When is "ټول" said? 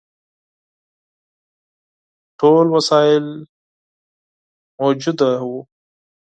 2.39-2.65